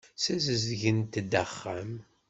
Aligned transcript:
Ssazedgent-d 0.15 1.31
axxam. 1.43 1.93